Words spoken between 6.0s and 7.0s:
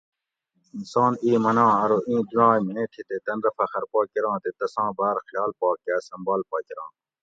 سمبال پا کراں